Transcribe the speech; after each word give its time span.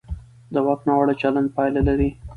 د 0.53 0.55
واک 0.65 0.81
ناوړه 0.87 1.13
چلند 1.21 1.49
پایله 1.55 1.81
لري 1.87 2.09